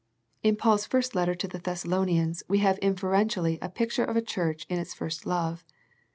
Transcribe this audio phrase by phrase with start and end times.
[0.41, 4.65] In Paul's first letter to the Thessalonians we have inferentially a picture of a church
[4.67, 5.63] in its first love.